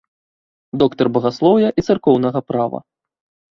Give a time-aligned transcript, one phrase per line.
[0.83, 2.85] Доктар багаслоўя і царкоўнага права.